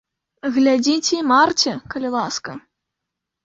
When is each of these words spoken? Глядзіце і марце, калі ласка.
Глядзіце 0.55 1.13
і 1.19 1.21
марце, 1.33 1.77
калі 1.95 2.13
ласка. 2.19 2.51